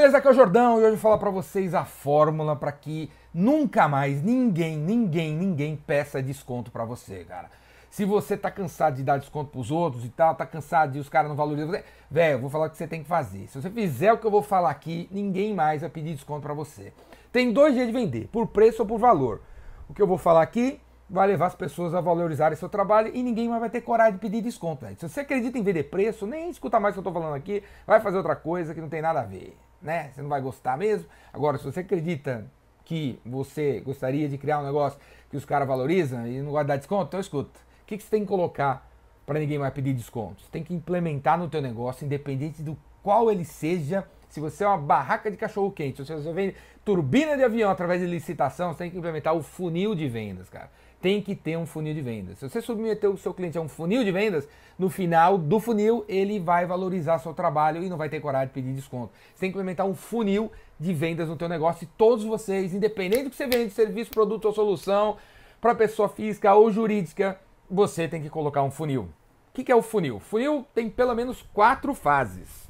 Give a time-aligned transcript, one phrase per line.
[0.00, 0.16] beleza?
[0.16, 3.10] Aqui é o Jordão e hoje eu vou falar para vocês a fórmula para que
[3.34, 7.50] nunca mais ninguém, ninguém, ninguém peça desconto para você, cara.
[7.90, 11.10] Se você tá cansado de dar desconto pros outros e tal, tá cansado de os
[11.10, 11.78] caras não valorizam
[12.10, 13.46] velho, eu vou falar o que você tem que fazer.
[13.48, 16.54] Se você fizer o que eu vou falar aqui, ninguém mais vai pedir desconto para
[16.54, 16.94] você.
[17.30, 19.42] Tem dois jeitos de vender, por preço ou por valor.
[19.86, 20.80] O que eu vou falar aqui
[21.10, 24.20] vai levar as pessoas a valorizarem seu trabalho e ninguém mais vai ter coragem de
[24.20, 24.86] pedir desconto.
[24.96, 27.64] Se você acredita em vender preço, nem escuta mais o que eu estou falando aqui,
[27.84, 30.12] vai fazer outra coisa que não tem nada a ver, né?
[30.14, 31.08] Você não vai gostar mesmo.
[31.32, 32.46] Agora, se você acredita
[32.84, 36.76] que você gostaria de criar um negócio que os caras valorizam e não vai dar
[36.76, 37.58] desconto, então escuta.
[37.82, 38.88] O que, que você tem que colocar
[39.26, 40.42] para ninguém mais pedir desconto?
[40.42, 44.68] Você tem que implementar no teu negócio, independente do qual ele seja, se você é
[44.68, 46.54] uma barraca de cachorro quente, se você vende
[46.84, 50.70] turbina de avião através de licitação, você tem que implementar o funil de vendas, cara
[51.00, 52.38] tem que ter um funil de vendas.
[52.38, 54.46] Se você submeter o seu cliente a um funil de vendas,
[54.78, 58.54] no final do funil ele vai valorizar seu trabalho e não vai ter coragem de
[58.54, 59.12] pedir desconto.
[59.34, 63.24] Você tem que implementar um funil de vendas no teu negócio e todos vocês, independente
[63.24, 65.16] do que você vende, serviço, produto ou solução,
[65.60, 67.38] para pessoa física ou jurídica,
[67.70, 69.08] você tem que colocar um funil.
[69.50, 70.18] O que é o funil?
[70.18, 72.68] Funil tem pelo menos quatro fases.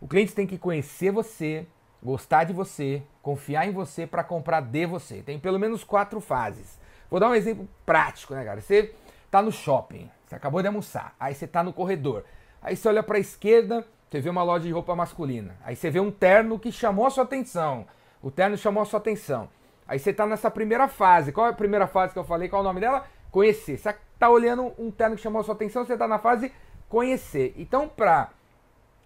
[0.00, 1.66] O cliente tem que conhecer você,
[2.02, 5.22] gostar de você, confiar em você para comprar de você.
[5.22, 6.78] Tem pelo menos quatro fases.
[7.12, 8.58] Vou dar um exemplo prático, né, cara?
[8.62, 8.94] Você
[9.30, 12.24] tá no shopping, você acabou de almoçar, aí você tá no corredor,
[12.62, 15.90] aí você olha para a esquerda, você vê uma loja de roupa masculina, aí você
[15.90, 17.86] vê um terno que chamou a sua atenção,
[18.22, 19.50] o terno chamou a sua atenção.
[19.86, 21.32] Aí você tá nessa primeira fase.
[21.32, 22.48] Qual é a primeira fase que eu falei?
[22.48, 23.04] Qual é o nome dela?
[23.30, 23.76] Conhecer.
[23.76, 26.50] Você tá olhando um terno que chamou a sua atenção, você tá na fase
[26.88, 27.52] conhecer.
[27.58, 28.30] Então, pra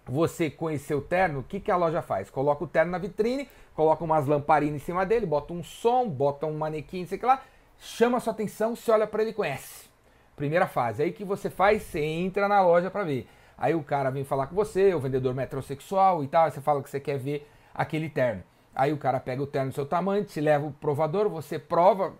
[0.05, 2.29] você conhecer o terno, o que, que a loja faz?
[2.29, 6.45] Coloca o terno na vitrine, coloca umas lamparinas em cima dele, bota um som, bota
[6.45, 7.41] um manequim, sei lá,
[7.79, 9.87] chama sua atenção, você olha para ele e conhece.
[10.35, 11.03] Primeira fase.
[11.03, 13.27] Aí que você faz, você entra na loja para ver.
[13.57, 16.89] Aí o cara vem falar com você, o vendedor metrosexual e tal, você fala que
[16.89, 18.43] você quer ver aquele terno.
[18.75, 22.13] Aí o cara pega o terno do seu tamanho, te leva o provador, você prova,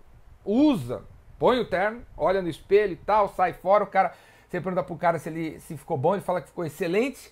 [0.44, 1.04] usa,
[1.38, 4.14] põe o terno, olha no espelho e tal, sai fora, o cara,
[4.50, 7.32] você pergunta pro cara se ele se ficou bom, ele fala que ficou excelente.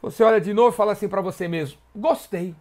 [0.00, 2.54] Você olha de novo e fala assim para você mesmo: "Gostei".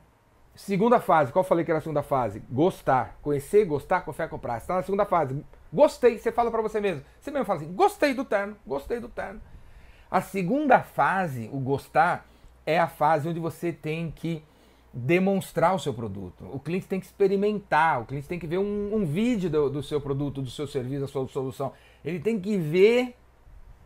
[0.55, 2.41] Segunda fase, qual eu falei que era a segunda fase?
[2.49, 3.19] Gostar.
[3.21, 4.53] Conhecer, gostar, confiar, comprar.
[4.53, 5.43] Você está na segunda fase.
[5.71, 7.03] Gostei, você fala para você mesmo.
[7.19, 9.41] Você mesmo fala assim, gostei do terno, gostei do terno.
[10.09, 12.25] A segunda fase, o gostar,
[12.66, 14.41] é a fase onde você tem que
[14.93, 16.49] demonstrar o seu produto.
[16.53, 19.83] O cliente tem que experimentar, o cliente tem que ver um, um vídeo do, do,
[19.83, 21.73] seu produto, do seu serviço, da sua solução.
[22.03, 23.13] Ele tem que ver,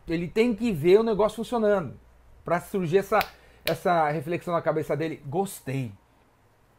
[0.06, 1.98] ele tem que ver o negócio funcionando.
[2.44, 3.18] Para surgir essa,
[3.64, 5.90] essa reflexão na cabeça dele, gostei.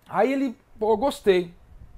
[0.10, 1.54] Aí ele, pô, gostei.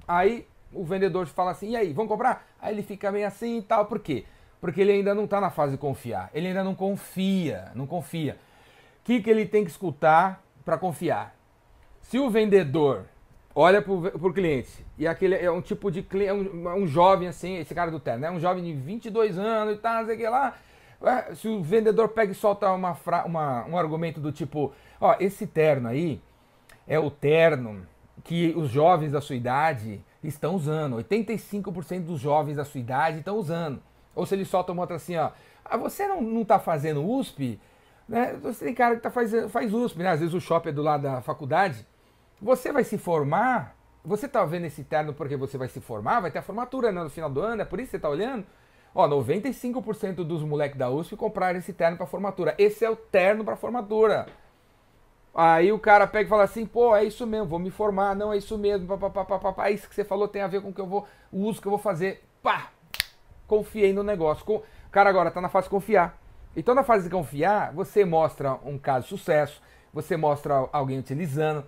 [0.07, 2.47] Aí o vendedor fala assim, e aí, vamos comprar?
[2.61, 4.25] Aí ele fica meio assim e tal, por quê?
[4.59, 6.29] Porque ele ainda não está na fase de confiar.
[6.33, 8.37] Ele ainda não confia, não confia.
[9.01, 11.35] O que, que ele tem que escutar para confiar?
[12.01, 13.05] Se o vendedor
[13.55, 17.27] olha para o cliente, e aquele é um tipo de cliente, é um, um, jovem
[17.27, 18.31] assim, esse cara do terno, né?
[18.31, 20.55] Um jovem de 22 anos e tal, não sei o que lá.
[21.35, 25.89] Se o vendedor pega e solta uma, uma, um argumento do tipo, ó, esse terno
[25.89, 26.21] aí
[26.87, 27.85] é o terno
[28.23, 30.97] que os jovens da sua idade estão usando.
[30.97, 33.81] 85% dos jovens da sua idade estão usando.
[34.15, 35.31] Ou se ele solta uma outra assim, ó.
[35.65, 37.59] Ah, você não, não tá fazendo USP?
[38.07, 38.37] Né?
[38.41, 40.09] Você tem cara que tá faz, faz USP, né?
[40.09, 41.85] Às vezes o shopping é do lado da faculdade.
[42.41, 43.75] Você vai se formar?
[44.05, 46.19] Você tá vendo esse terno porque você vai se formar?
[46.19, 48.09] Vai ter a formatura né, no final do ano, é por isso que você tá
[48.09, 48.45] olhando?
[48.93, 52.53] Ó, 95% dos moleques da USP compraram esse terno para formatura.
[52.57, 54.27] Esse é o terno para formatura.
[55.33, 58.31] Aí o cara pega e fala assim, pô, é isso mesmo, vou me formar, não
[58.31, 60.85] é isso mesmo, papapá, isso que você falou tem a ver com o que eu
[60.85, 62.23] vou, o uso que eu vou fazer.
[62.41, 62.69] Pá!
[63.47, 64.45] Confiei no negócio.
[64.47, 66.17] O cara agora tá na fase de confiar.
[66.55, 69.59] Então na fase de confiar, você mostra um caso de sucesso,
[69.91, 71.65] você mostra alguém utilizando,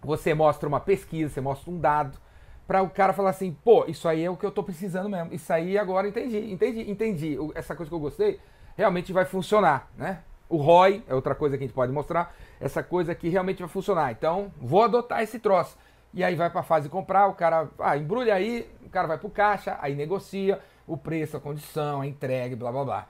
[0.00, 2.18] você mostra uma pesquisa, você mostra um dado,
[2.66, 5.32] para o cara falar assim, pô, isso aí é o que eu tô precisando mesmo.
[5.32, 7.38] Isso aí agora entendi, entendi, entendi.
[7.54, 8.40] Essa coisa que eu gostei
[8.76, 10.22] realmente vai funcionar, né?
[10.52, 12.36] O ROI é outra coisa que a gente pode mostrar.
[12.60, 14.12] Essa coisa aqui realmente vai funcionar.
[14.12, 15.78] Então, vou adotar esse troço.
[16.12, 19.08] E aí vai para a fase de comprar, o cara ah, embrulha aí, o cara
[19.08, 23.08] vai para o caixa, aí negocia o preço, a condição, a entrega, blá blá blá.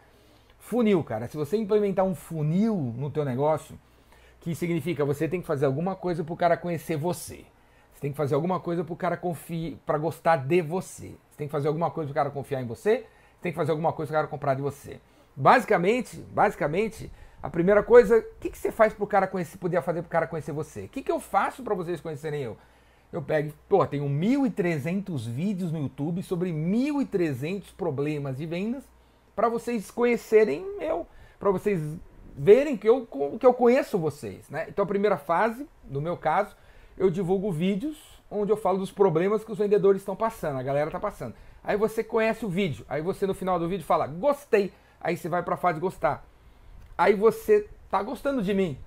[0.56, 1.26] Funil, cara.
[1.26, 3.76] Se você implementar um funil no teu negócio,
[4.38, 7.44] que significa você tem que fazer alguma coisa para o cara conhecer você.
[7.92, 11.08] Você tem que fazer alguma coisa para o cara confiar, para gostar de você.
[11.28, 12.98] Você tem que fazer alguma coisa para o cara confiar em você.
[12.98, 15.00] Você tem que fazer alguma coisa para o cara comprar de você.
[15.34, 17.10] Basicamente, basicamente,
[17.42, 20.28] a primeira coisa, o que, que você faz pro cara conhecer, poder fazer pro cara
[20.28, 20.84] conhecer você?
[20.84, 22.56] O que, que eu faço para vocês conhecerem eu?
[23.12, 28.84] Eu pego, pô, tenho 1.300 vídeos no YouTube sobre 1.300 problemas de vendas
[29.34, 31.06] para vocês conhecerem eu,
[31.38, 31.80] para vocês
[32.36, 33.06] verem que eu,
[33.38, 34.66] que eu conheço vocês, né?
[34.68, 36.56] Então a primeira fase, no meu caso,
[36.96, 37.98] eu divulgo vídeos
[38.30, 41.34] onde eu falo dos problemas que os vendedores estão passando, a galera está passando.
[41.62, 44.72] Aí você conhece o vídeo, aí você no final do vídeo fala, gostei.
[45.00, 46.24] Aí você vai para a fase gostar.
[47.02, 48.78] Aí você tá gostando de mim,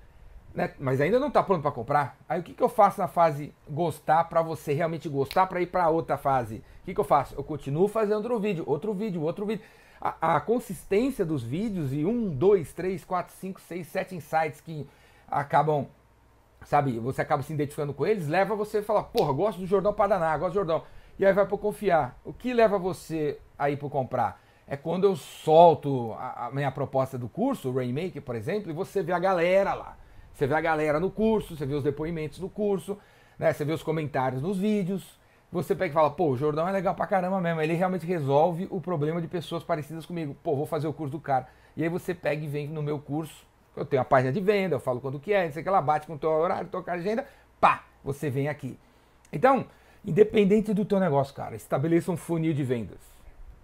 [0.54, 0.72] né?
[0.78, 2.16] Mas ainda não está pronto para comprar.
[2.26, 5.66] Aí o que, que eu faço na fase gostar para você realmente gostar para ir
[5.66, 6.64] para outra fase?
[6.80, 7.34] O que, que eu faço?
[7.34, 9.62] Eu continuo fazendo outro vídeo, outro vídeo, outro vídeo.
[10.00, 14.88] A, a, consistência dos vídeos e um, dois, três, quatro, cinco, seis, sete insights que
[15.28, 15.86] acabam,
[16.64, 19.92] sabe, você acaba se identificando com eles, leva você a falar, porra, gosto do Jordão
[19.92, 20.84] Padaná, gosto do Jordão.
[21.18, 22.18] E aí vai para confiar.
[22.24, 24.45] O que leva você a ir para comprar?
[24.68, 28.74] É quando eu solto a, a minha proposta do curso, o Rainmaker, por exemplo, e
[28.74, 29.96] você vê a galera lá.
[30.32, 32.98] Você vê a galera no curso, você vê os depoimentos do curso,
[33.38, 33.52] né?
[33.52, 35.18] Você vê os comentários nos vídeos.
[35.52, 37.62] Você pega e fala, pô, o Jordão é legal pra caramba mesmo.
[37.62, 40.36] Ele realmente resolve o problema de pessoas parecidas comigo.
[40.42, 41.46] Pô, vou fazer o curso do cara.
[41.76, 43.46] E aí você pega e vem no meu curso.
[43.76, 45.68] Eu tenho a página de venda, eu falo quando que é, não sei o que
[45.68, 47.26] ela bate com o teu horário, tua agenda,
[47.60, 48.78] pá, você vem aqui.
[49.30, 49.66] Então,
[50.04, 53.15] independente do teu negócio, cara, estabeleça um funil de vendas.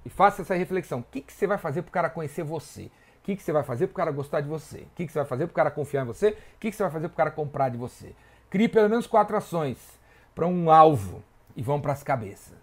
[0.05, 1.01] E faça essa reflexão.
[1.01, 2.91] O que, que você vai fazer pro cara conhecer você?
[3.23, 4.79] O que, que você vai fazer para o cara gostar de você?
[4.79, 6.31] O que, que você vai fazer para o cara confiar em você?
[6.31, 8.15] O que, que você vai fazer para o cara comprar de você?
[8.51, 9.79] Crie pelo menos quatro ações
[10.35, 11.23] para um alvo
[11.57, 12.57] e vão para as cabeças.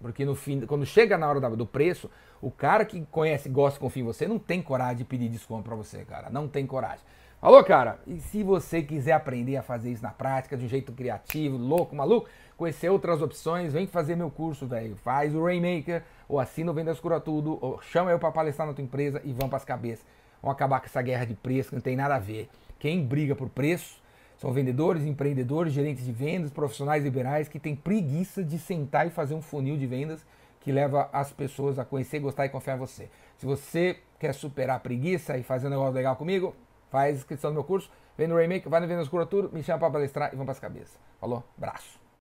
[0.00, 3.80] Porque no fim, quando chega na hora do preço, o cara que conhece, gosta e
[3.80, 6.30] confia em você não tem coragem de pedir desconto para você, cara.
[6.30, 7.04] Não tem coragem.
[7.40, 8.00] Falou, cara?
[8.04, 11.94] E se você quiser aprender a fazer isso na prática, de um jeito criativo, louco,
[11.94, 14.96] maluco, conhecer outras opções, vem fazer meu curso, velho.
[14.96, 18.74] Faz o Rainmaker, ou assina o Vendas Cura Tudo, ou chama eu para palestrar na
[18.74, 20.04] tua empresa e vão para as cabeças.
[20.42, 22.48] Vão acabar com essa guerra de preço que não tem nada a ver.
[22.76, 24.02] Quem briga por preço
[24.36, 29.34] são vendedores, empreendedores, gerentes de vendas, profissionais liberais que têm preguiça de sentar e fazer
[29.34, 30.26] um funil de vendas
[30.58, 33.08] que leva as pessoas a conhecer, gostar e confiar em você.
[33.36, 36.52] Se você quer superar a preguiça e fazer um negócio legal comigo,
[36.90, 39.78] faz inscrição no meu curso, vem no Remake, vai no Vendas Cura Tudo, me chama
[39.78, 40.98] para palestrar e vamos para as cabeças.
[41.20, 41.44] Falou?
[41.56, 41.97] Braço.